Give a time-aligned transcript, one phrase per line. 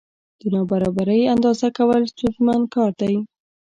[0.39, 3.15] د نابرابرۍ اندازه کول ستونزمن کار دی.